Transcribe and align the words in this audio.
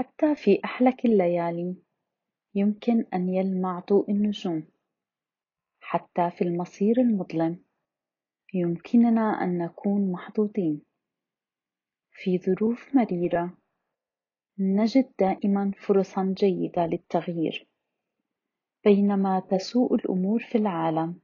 حتى 0.00 0.34
في 0.34 0.60
أحلك 0.64 1.04
الليالي. 1.04 1.76
يمكن 2.54 3.04
أن 3.14 3.28
يلمع 3.28 3.80
ضوء 3.90 4.10
النجوم. 4.10 4.64
حتى 5.80 6.30
في 6.30 6.42
المصير 6.44 7.00
المظلم. 7.00 7.64
يمكننا 8.54 9.44
أن 9.44 9.58
نكون 9.58 10.12
محظوظين. 10.12 10.82
في 12.12 12.38
ظروف 12.38 12.94
مريرة. 12.94 13.58
نجد 14.58 15.12
دائما 15.18 15.72
فرصا 15.78 16.34
جيدة 16.38 16.86
للتغيير. 16.86 17.68
بينما 18.84 19.40
تسوء 19.40 19.94
الأمور 19.94 20.42
في 20.42 20.58
العالم. 20.58 21.20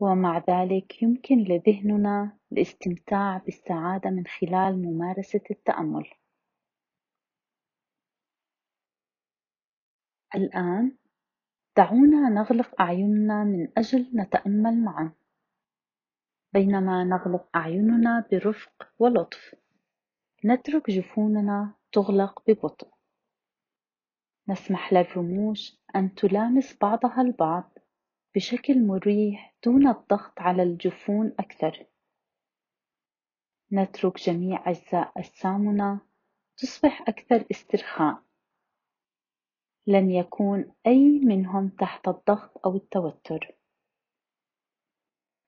ومع 0.00 0.44
ذلك 0.50 1.02
يمكن 1.02 1.38
لذهننا 1.38 2.38
الاستمتاع 2.52 3.36
بالسعادة 3.36 4.10
من 4.10 4.26
خلال 4.26 4.82
ممارسة 4.82 5.42
التأمل. 5.50 6.19
الآن 10.34 10.96
دعونا 11.76 12.28
نغلق 12.28 12.80
أعيننا 12.80 13.44
من 13.44 13.68
أجل 13.78 14.10
نتأمل 14.14 14.84
معا 14.84 15.12
بينما 16.52 17.04
نغلق 17.04 17.56
أعيننا 17.56 18.28
برفق 18.32 18.92
ولطف 18.98 19.54
نترك 20.44 20.90
جفوننا 20.90 21.74
تغلق 21.92 22.42
ببطء. 22.50 22.88
نسمح 24.48 24.92
للرموش 24.92 25.76
أن 25.96 26.14
تلامس 26.14 26.76
بعضها 26.80 27.22
البعض 27.22 27.78
بشكل 28.34 28.86
مريح 28.86 29.54
دون 29.64 29.88
الضغط 29.88 30.40
على 30.40 30.62
الجفون 30.62 31.34
أكثر. 31.38 31.86
نترك 33.72 34.18
جميع 34.18 34.70
أجزاء 34.70 35.12
أجسامنا 35.16 36.00
تصبح 36.56 37.02
أكثر 37.08 37.44
استرخاء. 37.50 38.22
لن 39.86 40.10
يكون 40.10 40.72
أي 40.86 41.18
منهم 41.18 41.68
تحت 41.68 42.08
الضغط 42.08 42.66
أو 42.66 42.76
التوتر. 42.76 43.56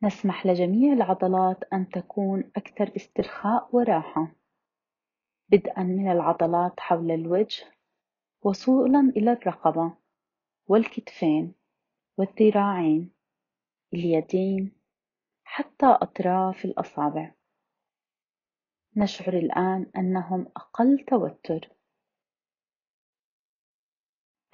نسمح 0.02 0.46
لجميع 0.46 0.92
العضلات 0.92 1.64
أن 1.72 1.88
تكون 1.88 2.52
أكثر 2.56 2.92
استرخاء 2.96 3.68
وراحة. 3.76 4.34
بدءا 5.48 5.82
من 5.82 6.10
العضلات 6.10 6.80
حول 6.80 7.10
الوجه 7.10 7.72
وصولا 8.42 9.12
إلى 9.16 9.32
الرقبة 9.32 9.96
والكتفين 10.66 11.54
والذراعين 12.18 13.10
اليدين 13.94 14.72
حتى 15.44 15.86
أطراف 15.86 16.64
الأصابع. 16.64 17.34
نشعر 18.96 19.34
الآن 19.34 19.90
أنهم 19.96 20.46
أقل 20.56 21.04
توتر. 21.08 21.68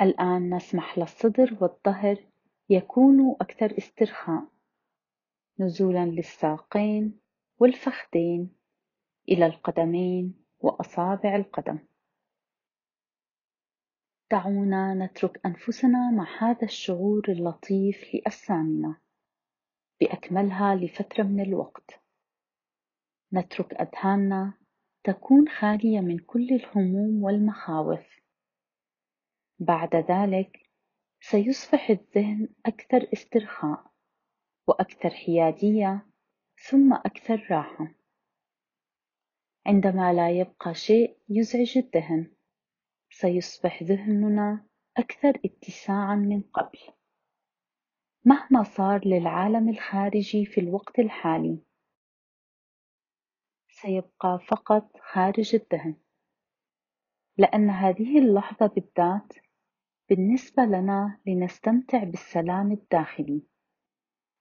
الآن 0.00 0.54
نسمح 0.54 0.98
للصدر 0.98 1.58
والظهر 1.60 2.16
يكونوا 2.68 3.36
أكثر 3.40 3.78
استرخاء. 3.78 4.48
نزولا 5.60 6.06
للساقين 6.06 7.20
والفخذين 7.58 8.56
إلى 9.28 9.46
القدمين 9.46 10.44
وأصابع 10.60 11.36
القدم. 11.36 11.78
دعونا 14.30 14.94
نترك 14.94 15.46
أنفسنا 15.46 16.10
مع 16.10 16.26
هذا 16.38 16.62
الشعور 16.64 17.22
اللطيف 17.28 18.14
لأجسامنا. 18.14 19.00
بأكملها 20.00 20.74
لفترة 20.74 21.22
من 21.22 21.40
الوقت. 21.40 22.00
نترك 23.32 23.74
أذهاننا 23.74 24.54
تكون 25.04 25.48
خالية 25.48 26.00
من 26.00 26.18
كل 26.18 26.48
الهموم 26.50 27.22
والمخاوف. 27.22 28.17
بعد 29.58 29.96
ذلك 29.96 30.70
سيصبح 31.20 31.90
الذهن 31.90 32.48
أكثر 32.66 33.08
استرخاء 33.12 33.90
وأكثر 34.66 35.10
حيادية 35.10 36.06
ثم 36.68 36.92
أكثر 36.92 37.46
راحة. 37.50 37.94
عندما 39.66 40.12
لا 40.12 40.30
يبقى 40.30 40.74
شيء 40.74 41.16
يزعج 41.28 41.78
الذهن 41.78 42.30
سيصبح 43.10 43.82
ذهننا 43.82 44.66
أكثر 44.96 45.40
اتساعا 45.44 46.14
من 46.14 46.42
قبل. 46.42 46.78
مهما 48.24 48.62
صار 48.62 49.06
للعالم 49.06 49.68
الخارجي 49.68 50.46
في 50.46 50.60
الوقت 50.60 50.98
الحالي 50.98 51.58
سيبقى 53.68 54.38
فقط 54.48 54.96
خارج 55.00 55.54
الذهن 55.54 55.94
لأن 57.38 57.70
هذه 57.70 58.18
اللحظة 58.18 58.66
بالذات 58.66 59.47
بالنسبة 60.08 60.62
لنا 60.62 61.20
لنستمتع 61.26 62.04
بالسلام 62.04 62.72
الداخلي 62.72 63.42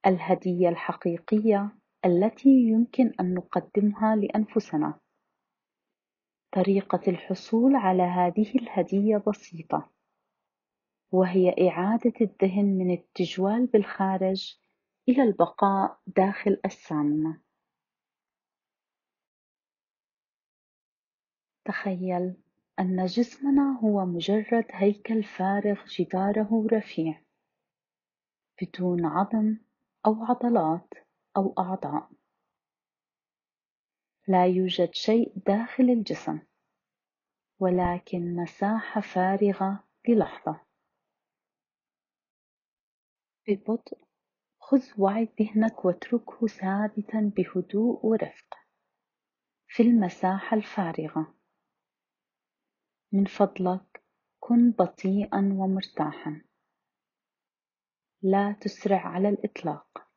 الهدية 0.06 0.70
الحقيقية 0.70 1.78
التي 2.06 2.50
يمكن 2.50 3.14
أن 3.20 3.34
نقدمها 3.34 4.16
لأنفسنا. 4.16 5.00
طريقة 6.52 7.02
الحصول 7.08 7.76
على 7.76 8.04
هذه 8.04 8.56
الهدية 8.56 9.24
بسيطة 9.28 9.90
وهي 11.12 11.70
إعادة 11.70 12.14
الذهن 12.22 12.66
من 12.66 12.92
التجوال 12.92 13.66
بالخارج 13.66 14.58
إلى 15.10 15.24
البقاء 15.24 16.00
داخل 16.08 16.62
أجسامنا 16.66 17.42
تخيل 21.66 22.36
أن 22.80 23.06
جسمنا 23.06 23.80
هو 23.80 24.06
مجرد 24.06 24.66
هيكل 24.72 25.24
فارغ 25.24 25.86
جداره 25.86 26.68
رفيع 26.74 27.22
بدون 28.62 29.06
عظم 29.06 29.58
أو 30.06 30.24
عضلات 30.24 30.94
أو 31.38 31.54
أعضاء. 31.60 32.10
لا 34.28 34.46
يوجد 34.46 34.94
شيء 34.94 35.34
داخل 35.46 35.84
الجسم 35.84 36.40
ولكن 37.60 38.36
مساحة 38.36 39.02
فارغة 39.02 39.84
للحظة. 40.08 40.62
ببطء 43.48 43.98
خذ 44.60 44.84
وعي 44.98 45.30
ذهنك 45.40 45.86
واتركه 45.86 46.48
ثابتا 46.48 47.32
بهدوء 47.36 48.06
ورفق 48.06 48.58
في 49.68 49.84
المساحة 49.84 50.58
الفارغة. 50.58 51.37
من 53.12 53.26
فضلك 53.26 54.04
كن 54.40 54.72
بطيئا 54.72 55.40
ومرتاحا. 55.58 56.42
لا 58.22 58.52
تسرع 58.62 59.08
على 59.08 59.30
الإطلاق. 59.30 60.08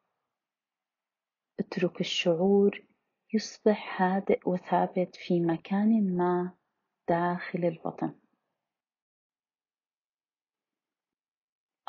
اترك 1.60 2.00
الشعور 2.00 2.86
يصبح 3.34 4.02
هادئ 4.02 4.48
وثابت 4.48 5.16
في 5.16 5.40
مكان 5.40 6.16
ما 6.16 6.56
داخل 7.08 7.64
البطن. 7.64 8.20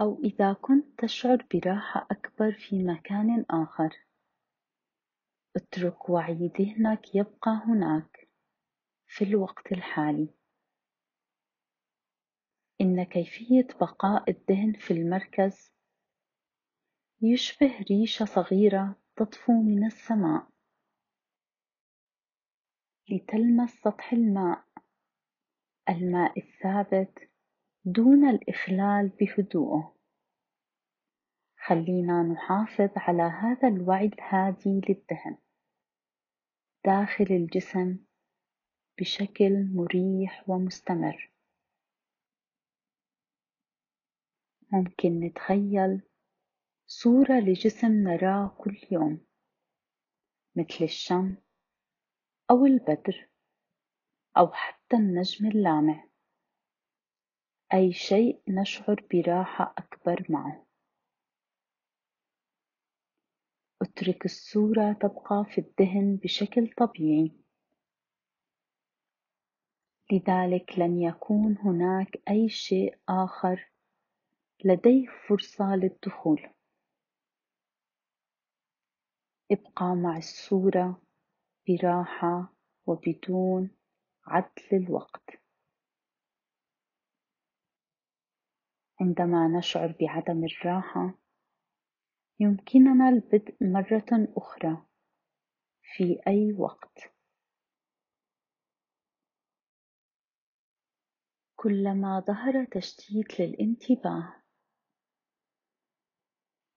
أو 0.02 0.22
إذا 0.24 0.54
كنت 0.54 1.00
تشعر 1.00 1.48
براحة 1.54 2.08
أكبر 2.12 2.52
في 2.52 2.84
مكان 2.84 3.46
آخر. 3.50 3.98
اترك 5.56 6.10
وعي 6.10 6.52
ذهنك 6.60 7.16
يبقى 7.16 7.52
هناك 7.66 8.30
في 9.08 9.24
الوقت 9.24 9.72
الحالي. 9.72 10.41
إن 12.82 13.04
كيفية 13.04 13.68
بقاء 13.82 14.30
الذهن 14.30 14.74
في 14.74 14.92
المركز 14.92 15.72
يشبه 17.22 17.86
ريشة 17.92 18.26
صغيرة 18.26 18.96
تطفو 19.16 19.62
من 19.62 19.86
السماء 19.86 20.48
لتلمس 23.10 23.70
سطح 23.70 24.14
الماء. 24.14 24.66
الماء 25.90 26.40
الثابت 26.40 27.30
دون 27.86 28.30
الإخلال 28.30 29.10
بهدوءه. 29.10 29.96
خلينا 31.58 32.24
نحافظ 32.24 32.90
على 32.96 33.24
هذا 33.24 33.68
الوعي 33.68 34.06
الهادي 34.06 34.82
للذهن 34.90 35.38
داخل 36.86 37.28
الجسم 37.30 37.98
بشكل 39.00 39.70
مريح 39.74 40.50
ومستمر. 40.50 41.31
ممكن 44.72 45.20
نتخيل 45.20 46.02
صورة 46.88 47.40
لجسم 47.40 47.88
نراه 47.88 48.56
كل 48.58 48.78
يوم 48.92 49.26
مثل 50.56 50.84
الشمس 50.84 51.38
أو 52.52 52.66
البدر 52.66 53.30
أو 54.38 54.52
حتى 54.54 54.96
النجم 54.96 55.48
اللامع. 55.48 56.08
أي 57.74 57.94
شيء 57.94 58.42
نشعر 58.48 59.08
براحة 59.14 59.74
أكبر 59.78 60.26
معه. 60.30 60.66
اترك 63.82 64.26
الصورة 64.26 64.94
تبقى 64.94 65.46
في 65.50 65.62
الذهن 65.62 66.16
بشكل 66.16 66.74
طبيعي. 66.78 67.32
لذلك 70.12 70.80
لن 70.80 71.02
يكون 71.02 71.58
هناك 71.58 72.22
أي 72.30 72.50
شيء 72.50 73.00
آخر 73.10 73.71
لديه 74.66 75.08
فرصة 75.28 75.76
للدخول. 75.76 76.50
ابقى 79.52 79.96
مع 79.96 80.18
الصورة 80.18 81.02
براحة 81.68 82.54
وبدون 82.86 83.72
عد 84.26 84.52
للوقت 84.72 85.30
عندما 89.02 89.48
نشعر 89.48 89.96
بعدم 90.02 90.46
الراحة 90.46 91.14
يمكننا 92.40 93.10
البدء 93.10 93.56
مرة 93.62 94.28
أخرى 94.38 94.86
في 95.82 96.22
أي 96.28 96.54
وقت. 96.54 97.14
كلما 101.56 102.20
ظهر 102.20 102.66
تشتيت 102.66 103.40
للانتباه 103.40 104.41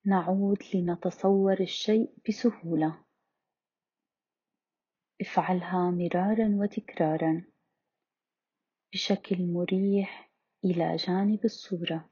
نعود 0.06 0.58
لنتصور 0.74 1.60
الشيء 1.60 2.14
بسهولة. 2.28 3.04
افعلها 5.20 5.90
مرارا 5.90 6.48
وتكرارا 6.54 7.44
بشكل 8.92 9.52
مريح 9.52 10.32
إلى 10.64 10.96
جانب 10.96 11.44
الصورة. 11.44 12.10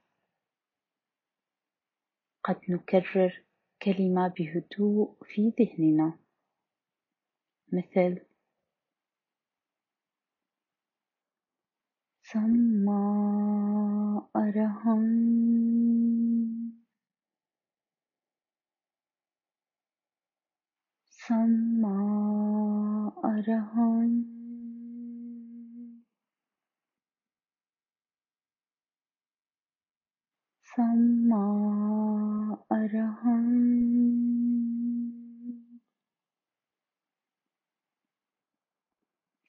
قد 2.45 2.61
نكرر 2.69 3.45
كلمة 3.83 4.29
بهدوء 4.29 5.17
في 5.25 5.53
ذهننا. 5.59 6.19
مثل 7.73 8.27
سما 12.23 13.03
أرهن 14.37 15.63
سما 21.29 21.93
أرهن 23.43 24.25
سما 30.63 31.47
أرهن 32.73 33.83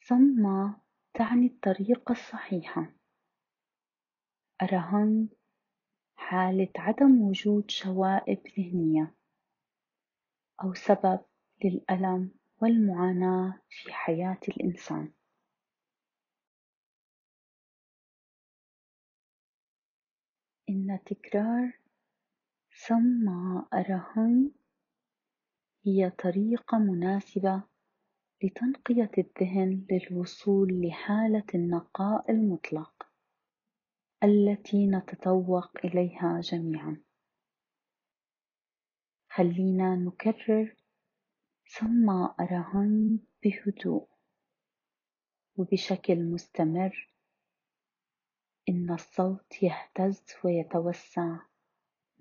سما 0.01 0.81
تعني 1.13 1.45
الطريقة 1.45 2.11
الصحيحة. 2.11 2.93
أرهن 4.61 5.29
حالة 6.15 6.71
عدم 6.75 7.21
وجود 7.21 7.71
شوائب 7.71 8.41
ذهنية 8.57 9.15
أو 10.63 10.73
سبب 10.73 11.19
للألم. 11.63 12.42
والمعاناة 12.63 13.59
في 13.69 13.93
حياة 13.93 14.39
الإنسان. 14.47 15.11
إن 20.69 20.99
تكرار 21.05 21.79
سما 22.71 23.65
أرهن 23.73 24.51
هي 25.85 26.09
طريقة 26.09 26.77
مناسبة 26.77 27.63
لتنقية 28.43 29.11
الذهن 29.17 29.85
للوصول 29.91 30.81
لحالة 30.87 31.45
النقاء 31.55 32.31
المطلق 32.31 33.07
التي 34.23 34.87
نتطوق 34.87 35.85
إليها 35.85 36.41
جميعا. 36.41 37.03
خلينا 39.29 39.95
نكرر 39.95 40.82
سما 41.79 42.35
أرهن 42.39 43.19
بهدوء 43.43 44.07
وبشكل 45.57 46.23
مستمر. 46.23 47.13
إن 48.69 48.93
الصوت 48.93 49.63
يهتز 49.63 50.23
ويتوسع 50.43 51.39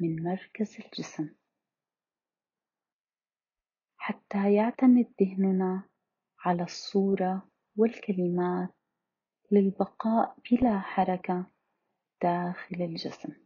من 0.00 0.22
مركز 0.22 0.76
الجسم. 0.80 1.34
حتى 3.96 4.54
يعتمد 4.54 5.12
ذهننا 5.22 5.88
على 6.38 6.62
الصورة 6.62 7.50
والكلمات 7.76 8.74
للبقاء 9.50 10.36
بلا 10.50 10.80
حركة 10.80 11.46
داخل 12.22 12.82
الجسم. 12.82 13.41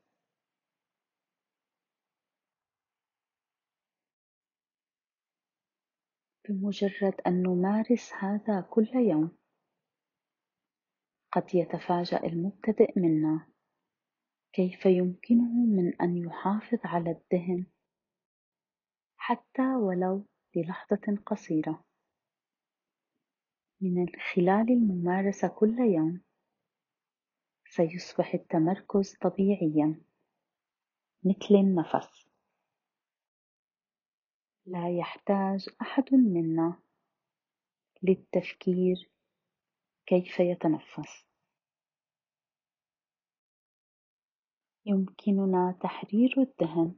بمجرد 6.48 7.20
أن 7.26 7.43
نمارس 7.43 8.12
هذا 8.12 8.60
كل 8.60 8.88
يوم. 8.94 9.37
قد 11.32 11.54
يتفاجأ 11.54 12.25
المبتدئ 12.25 12.98
منا. 12.98 13.46
كيف 14.52 14.87
يمكنه 14.87 15.66
من 15.66 16.00
أن 16.00 16.16
يحافظ 16.16 16.78
على 16.84 17.10
الذهن 17.10 17.66
حتى 19.16 19.75
ولو 19.75 20.26
للحظة 20.56 21.19
قصيرة؟ 21.26 21.84
من 23.81 24.06
خلال 24.34 24.70
الممارسة 24.70 25.48
كل 25.48 25.78
يوم 25.78 26.20
سيصبح 27.69 28.34
التمركز 28.34 29.16
طبيعيا. 29.22 30.00
مثل 31.25 31.54
النفس. 31.54 32.36
لا 34.67 34.99
يحتاج 34.99 35.69
أحد 35.83 36.15
منا 36.15 36.81
للتفكير 38.03 39.11
كيف 40.07 40.41
يتنفس. 40.41 41.27
يمكننا 44.87 45.79
تحرير 45.83 46.35
الذهن 46.39 46.95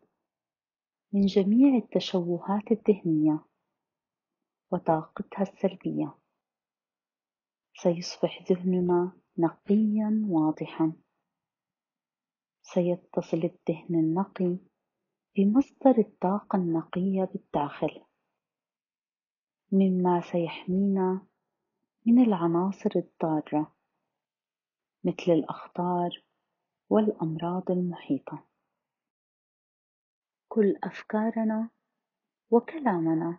من 1.12 1.20
جميع 1.26 1.76
التشوهات 1.76 2.72
الذهنية 2.72 3.44
وطاقتها 4.72 5.42
السلبية. 5.42 6.18
سيصبح 7.74 8.42
ذهننا 8.52 9.12
نقيا 9.38 10.26
واضحا. 10.28 10.92
سيتصل 12.62 13.36
الذهن 13.36 13.94
النقي 13.94 14.67
بمصدر 15.36 15.98
الطاقة 15.98 16.56
النقية 16.56 17.24
بالداخل 17.24 18.04
مما 19.72 20.20
سيحمينا 20.20 21.26
من 22.06 22.22
العناصر 22.22 22.90
الضارة 22.96 23.74
مثل 25.04 25.32
الأخطار 25.32 26.24
والأمراض 26.90 27.70
المحيطة. 27.70 28.44
كل 30.48 30.76
أفكارنا 30.84 31.70
وكلامنا 32.50 33.38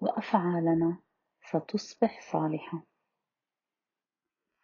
وأفعالنا 0.00 0.98
ستصبح 1.50 2.32
صالحة. 2.32 2.82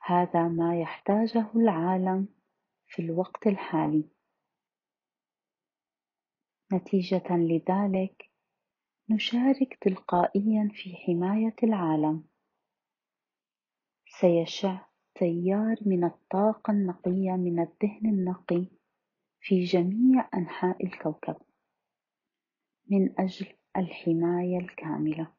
هذا 0.02 0.48
ما 0.48 0.80
يحتاجه 0.80 1.50
العالم 1.56 2.28
في 2.86 3.02
الوقت 3.02 3.46
الحالي. 3.46 4.13
نتيجة 6.74 7.36
لذلك 7.36 8.30
نشارك 9.10 9.78
تلقائيا 9.80 10.68
في 10.74 10.96
حماية 10.96 11.56
العالم. 11.62 12.24
سيشع 14.06 14.86
تيار 15.14 15.76
من 15.86 16.04
الطاقة 16.04 16.70
النقية 16.70 17.32
من 17.32 17.60
الذهن 17.60 18.06
النقي 18.06 18.66
في 19.40 19.64
جميع 19.64 20.28
أنحاء 20.34 20.84
الكوكب 20.86 21.36
من 22.90 23.20
أجل 23.20 23.46
الحماية 23.76 24.58
الكاملة. 24.58 25.32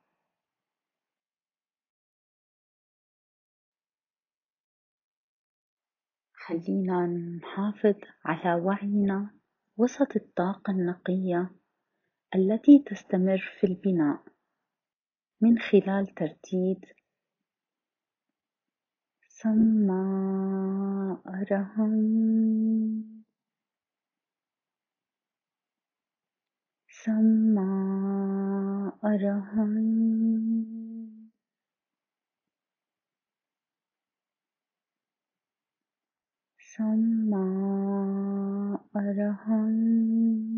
خلينا 6.34 7.06
نحافظ 7.42 7.96
على 8.26 8.62
وعينا 8.62 9.36
وسط 9.78 10.16
الطاقة 10.16 10.72
النقية 10.72 11.50
التي 12.36 12.84
تستمر 12.86 13.38
في 13.60 13.68
البناء 13.68 14.24
من 15.42 15.60
خلال 15.60 16.08
ترديد 16.08 16.86
سما 19.28 20.02
أرهن 21.28 21.96
سما 26.98 27.86
أرهن 38.98 40.55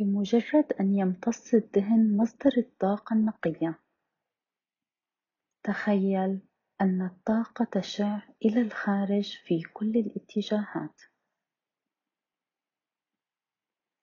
بمجرد 0.00 0.72
أن 0.80 0.94
يمتص 0.94 1.54
الدهن 1.54 2.16
مصدر 2.16 2.52
الطاقة 2.58 3.14
النقية. 3.14 3.78
تخيل 5.62 6.40
أن 6.80 7.02
الطاقة 7.02 7.64
تشع 7.64 8.22
إلى 8.44 8.60
الخارج 8.60 9.38
في 9.44 9.62
كل 9.62 9.90
الاتجاهات. 9.90 11.00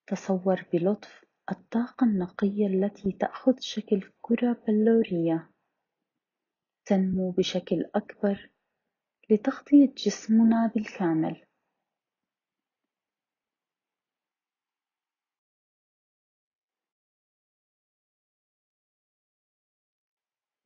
تصور 0.07 0.65
بلطف 0.73 1.25
الطاقة 1.51 2.05
النقية 2.05 2.67
التي 2.67 3.11
تأخذ 3.11 3.59
شكل 3.59 4.11
كرة 4.21 4.63
بلورية. 4.67 5.51
تنمو 6.85 7.31
بشكل 7.31 7.89
أكبر 7.95 8.49
لتغطية 9.29 9.93
جسمنا 9.97 10.71
بالكامل. 10.75 11.46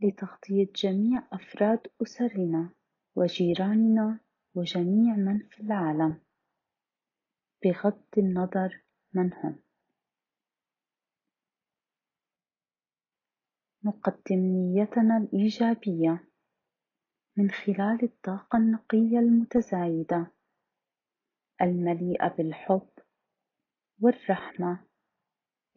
لتغطية 0.03 0.67
جميع 0.75 1.27
أفراد 1.33 1.87
أسرنا 2.01 2.69
وجيراننا 3.15 4.19
وجميع 4.55 5.15
من 5.15 5.47
في 5.47 5.59
العالم. 5.59 6.21
بغض 7.63 8.03
النظر 8.17 8.83
من 9.13 9.33
هم 9.33 9.59
نقدم 13.83 14.39
نيتنا 14.39 15.17
الإيجابية. 15.17 16.27
من 17.37 17.51
خلال 17.51 18.03
الطاقة 18.03 18.57
النقية 18.57 19.19
المتزايدة. 19.19 20.31
المليئة 21.61 22.27
بالحب 22.27 22.89
والرحمة 23.99 24.85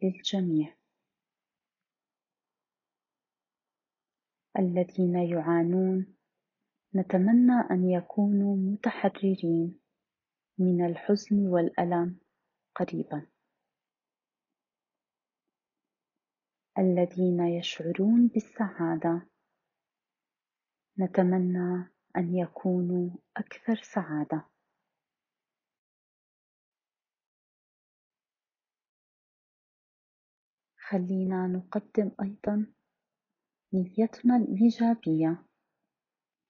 للجميع. 0.03 0.75
الذين 4.59 5.15
يعانون. 5.15 6.15
نتمنى 6.95 7.53
أن 7.71 7.89
يكونوا 7.89 8.57
متحررين 8.57 9.79
من 10.57 10.85
الحزن 10.85 11.47
والألم 11.47 12.19
قريبا. 12.75 13.27
الذين 16.77 17.39
يشعرون 17.39 18.27
بالسعادة. 18.27 19.27
نتمنى 20.99 21.89
أن 22.17 22.35
يكونوا 22.35 23.09
أكثر 23.37 23.75
سعادة. 23.75 24.45
خلينا 30.77 31.47
نقدم 31.47 32.11
أيضا 32.21 32.73
نيتنا 33.75 34.35
الإيجابية 34.35 35.45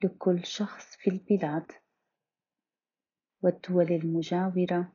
لكل 0.03 0.45
شخص 0.45 0.95
في 0.95 1.09
البلاد 1.09 1.71
والدول 3.43 3.91
المجاورة 3.91 4.93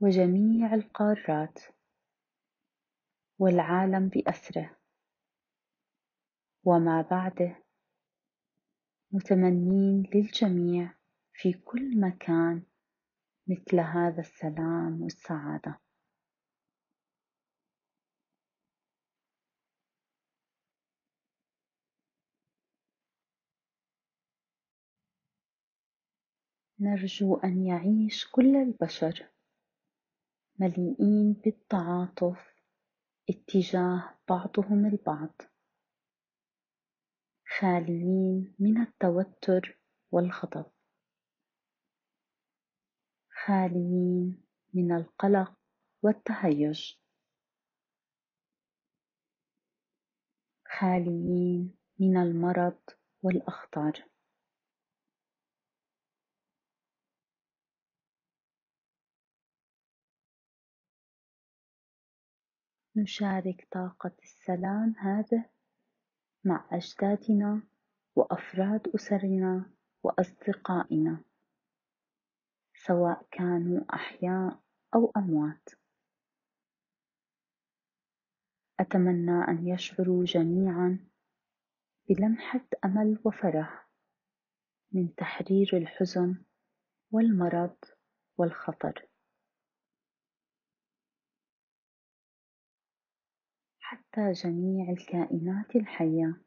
وجميع 0.00 0.74
القارات 0.74 1.58
والعالم 3.38 4.08
بأسره. 4.08 4.76
وما 6.64 7.02
بعده 7.02 7.64
متمنين 9.12 10.10
للجميع 10.14 10.94
في 11.32 11.52
كل 11.52 12.00
مكان 12.00 12.62
مثل 13.48 13.80
هذا 13.80 14.20
السلام 14.20 15.02
والسعادة. 15.02 15.81
نرجو 26.82 27.36
أن 27.36 27.66
يعيش 27.66 28.30
كل 28.30 28.56
البشر 28.56 29.28
مليئين 30.58 31.32
بالتعاطف 31.32 32.54
اتجاه 33.30 34.18
بعضهم 34.28 34.86
البعض 34.86 35.42
خاليين 37.58 38.54
من 38.58 38.82
التوتر 38.82 39.78
والغضب 40.10 40.66
خاليين 43.44 44.42
من 44.74 44.92
القلق 44.92 45.54
والتهيج 46.02 46.94
خاليين 50.78 51.74
من 51.98 52.16
المرض 52.16 52.80
والأخطار. 53.22 54.11
نشارك 62.96 63.68
طاقة 63.70 64.12
السلام 64.22 64.94
هذه 64.98 65.44
مع 66.44 66.68
أجدادنا 66.72 67.62
وأفراد 68.16 68.88
أسرنا 68.94 69.70
وأصدقائنا 70.02 71.24
سواء 72.74 73.26
كانوا 73.30 73.94
أحياء 73.94 74.60
أو 74.94 75.12
أموات. 75.16 75.68
أتمنى 78.80 79.44
أن 79.48 79.68
يشعروا 79.68 80.24
جميعا 80.24 80.98
بلمحة 82.08 82.66
أمل 82.84 83.18
وفرح 83.24 83.88
من 84.92 85.14
تحرير 85.14 85.76
الحزن 85.76 86.44
والمرض 87.10 87.76
والخطر. 88.38 89.11
حتى 94.12 94.32
جميع 94.32 94.90
الكائنات 94.90 95.76
الحية. 95.76 96.42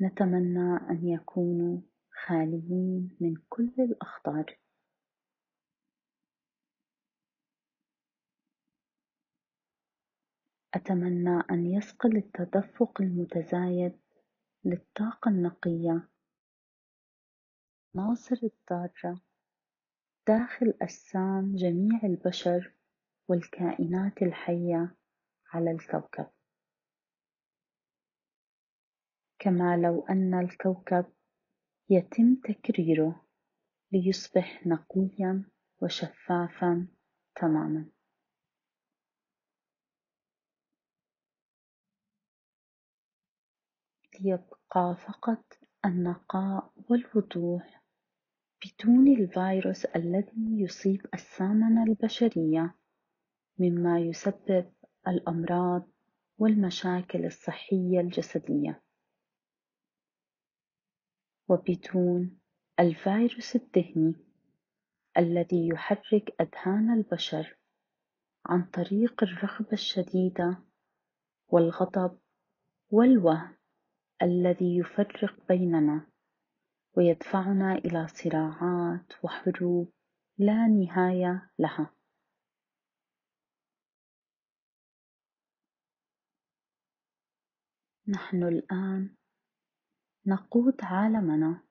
نتمنى 0.00 0.76
أن 0.90 1.08
يكونوا 1.08 1.80
خاليين 2.26 3.16
من 3.20 3.34
كل 3.48 3.72
الأخطار. 3.78 4.58
أتمنى 10.74 11.42
أن 11.50 11.66
يصقل 11.66 12.16
التدفق 12.16 13.00
المتزايد 13.00 14.00
للطاقة 14.64 15.28
النقية. 15.28 16.08
عناصر 17.96 18.36
الضارة 18.42 19.20
داخل 20.26 20.74
أجسام 20.82 21.56
جميع 21.56 22.00
البشر 22.04 22.74
والكائنات 23.28 24.22
الحية 24.22 24.96
على 25.52 25.70
الكوكب. 25.70 26.33
كما 29.44 29.76
لو 29.76 30.06
أن 30.10 30.34
الكوكب 30.34 31.04
يتم 31.90 32.34
تكريره 32.34 33.24
ليصبح 33.92 34.66
نقيا 34.66 35.44
وشفافا 35.82 36.86
تماما. 37.34 37.86
ليبقى 44.20 44.96
فقط 45.06 45.44
النقاء 45.84 46.72
والوضوح 46.90 47.82
بدون 48.64 49.08
الفيروس 49.08 49.84
الذي 49.84 50.60
يصيب 50.62 51.06
أجسامنا 51.14 51.84
البشرية 51.84 52.74
مما 53.58 54.00
يسبب 54.00 54.72
الأمراض 55.08 55.88
والمشاكل 56.38 57.26
الصحية 57.26 58.00
الجسدية. 58.00 58.83
وبدون 61.48 62.38
الفيروس 62.80 63.56
الذهني 63.56 64.14
الذي 65.18 65.68
يحرك 65.68 66.40
أذهان 66.40 66.92
البشر 66.92 67.56
عن 68.46 68.64
طريق 68.64 69.22
الرغبة 69.22 69.72
الشديدة 69.72 70.62
والغضب 71.48 72.18
والوهم 72.90 73.56
الذي 74.22 74.78
يفرق 74.78 75.46
بيننا 75.48 76.06
ويدفعنا 76.96 77.74
إلى 77.74 78.08
صراعات 78.08 79.12
وحروب 79.24 79.92
لا 80.38 80.66
نهاية 80.66 81.50
لها. 81.58 81.94
نحن 88.08 88.42
الآن 88.42 89.14
نقود 90.26 90.74
عالمنا 90.82 91.62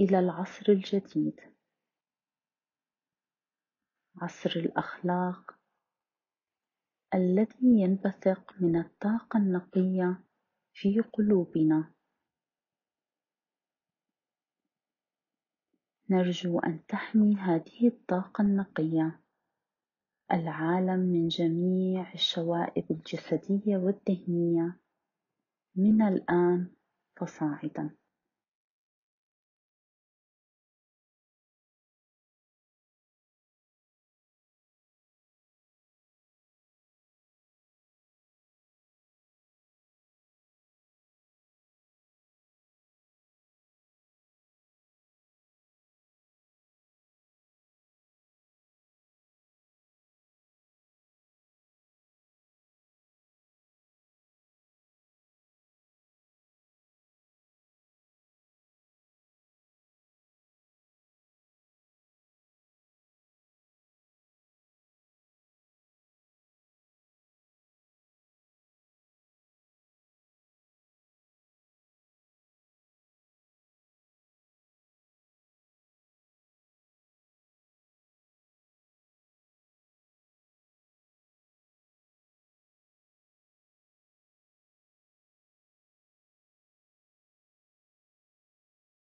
إلى 0.00 0.18
العصر 0.18 0.64
الجديد. 0.68 1.40
عصر 4.16 4.50
الأخلاق 4.50 5.58
الذي 7.14 7.80
ينبثق 7.80 8.54
من 8.60 8.76
الطاقة 8.76 9.38
النقية 9.38 10.24
في 10.72 11.00
قلوبنا. 11.00 11.92
نرجو 16.10 16.58
أن 16.58 16.86
تحمي 16.86 17.36
هذه 17.36 17.88
الطاقة 17.88 18.42
النقية 18.42 19.20
العالم 20.32 21.00
من 21.00 21.28
جميع 21.28 22.12
الشوائب 22.14 22.90
الجسدية 22.90 23.76
والذهنية. 23.76 24.80
من 25.76 26.02
الآن 26.02 26.77
فصاعدا 27.18 27.90